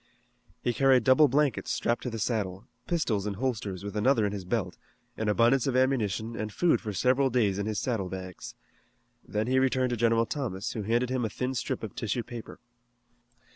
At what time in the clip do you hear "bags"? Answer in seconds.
8.09-8.55